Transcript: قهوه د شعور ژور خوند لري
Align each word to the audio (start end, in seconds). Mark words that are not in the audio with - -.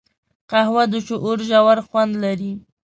قهوه 0.49 0.83
د 0.91 0.95
شعور 1.07 1.37
ژور 1.49 1.77
خوند 1.87 2.11
لري 2.23 2.53